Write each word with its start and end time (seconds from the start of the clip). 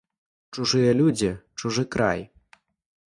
Чужыя 0.55 0.95
людзі, 1.03 1.29
чужы 1.61 1.83
край. 1.97 2.19